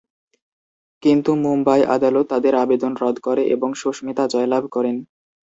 কিন্তু 1.03 1.31
মুম্বাই 1.43 1.81
আদালত 1.95 2.25
তাদের 2.29 2.53
আবেদন 2.55 2.93
রদ 3.01 3.17
করে 3.19 3.43
এবং 3.55 3.69
সুস্মিতা 3.73 4.23
জয়লাভ 4.27 4.63
করেন। 4.71 4.95